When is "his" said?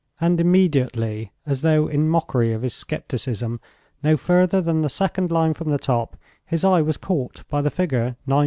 2.63-2.73, 6.43-6.65